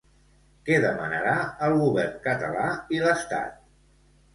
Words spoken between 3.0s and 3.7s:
l'Estat?